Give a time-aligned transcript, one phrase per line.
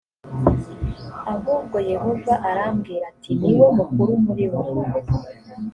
[1.33, 4.59] ahubwo yehova arambwira ati niwe mukuru muribo.